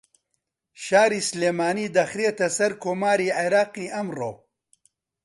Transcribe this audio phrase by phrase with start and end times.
[0.83, 4.31] شاری سلێمانی دەخرێتە سەر کۆماری عێراقی ئەمڕۆ